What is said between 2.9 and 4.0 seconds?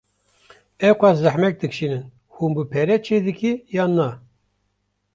çê dikî yan